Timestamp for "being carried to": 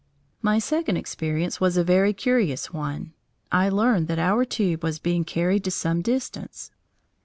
4.97-5.69